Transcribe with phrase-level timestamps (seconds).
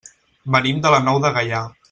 [0.55, 1.65] Venim de la Nou de Gaià.